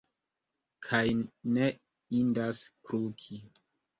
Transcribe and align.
Kaj 0.85 1.03
ne 1.57 1.67
indas 2.21 2.63
kluki. 2.87 3.41